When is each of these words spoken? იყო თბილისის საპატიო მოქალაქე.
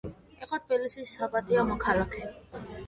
იყო 0.45 0.59
თბილისის 0.63 1.15
საპატიო 1.21 1.69
მოქალაქე. 1.73 2.29